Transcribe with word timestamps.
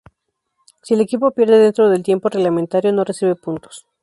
Si 0.81 0.95
el 0.95 1.01
equipo 1.01 1.29
pierde 1.29 1.59
dentro 1.59 1.87
del 1.87 2.01
tiempo 2.01 2.29
reglamentario, 2.29 2.91
no 2.91 3.03
recibe 3.03 3.35
puntos. 3.35 3.85